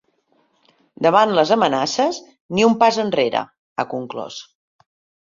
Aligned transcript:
Davant 1.05 1.33
les 1.39 1.51
amenaces, 1.55 2.19
ni 2.59 2.65
un 2.69 2.73
pas 2.85 2.97
enrere, 3.05 3.45
ha 3.77 3.87
conclòs. 3.93 4.39